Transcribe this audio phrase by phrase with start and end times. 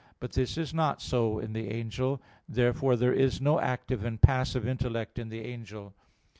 [0.19, 2.23] But this is not so in the angel.
[2.49, 5.93] Therefore there is no active and passive intellect in the angel.